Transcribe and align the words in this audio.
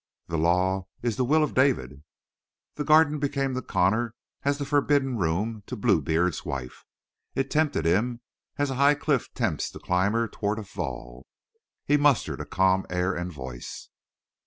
"The 0.29 0.37
law 0.39 0.87
is 1.03 1.15
the 1.15 1.23
will 1.23 1.43
of 1.43 1.53
David." 1.53 2.01
The 2.73 2.83
Garden 2.83 3.19
became 3.19 3.53
to 3.53 3.61
Connor 3.61 4.15
as 4.41 4.57
the 4.57 4.65
forbidden 4.65 5.19
room 5.19 5.61
to 5.67 5.75
Bluebeard's 5.75 6.43
wife; 6.43 6.85
it 7.35 7.51
tempted 7.51 7.85
him 7.85 8.21
as 8.57 8.71
a 8.71 8.75
high 8.81 8.95
cliff 8.95 9.31
tempts 9.35 9.69
the 9.69 9.77
climber 9.79 10.27
toward 10.27 10.57
a 10.57 10.63
fall. 10.63 11.27
He 11.85 11.97
mustered 11.97 12.41
a 12.41 12.45
calm 12.45 12.87
air 12.89 13.13
and 13.13 13.31
voice. 13.31 13.89